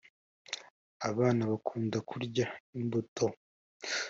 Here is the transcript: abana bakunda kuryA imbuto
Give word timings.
abana 1.09 1.41
bakunda 1.51 1.97
kuryA 2.09 2.47
imbuto 2.79 3.25